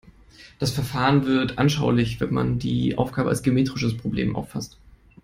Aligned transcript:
Das 0.57 0.71
Verfahren 0.71 1.27
wird 1.27 1.59
anschaulich, 1.59 2.19
wenn 2.19 2.33
man 2.33 2.57
die 2.57 2.97
Aufgabe 2.97 3.29
als 3.29 3.43
geometrisches 3.43 3.95
Problem 3.95 4.35
auffasst. 4.35 4.79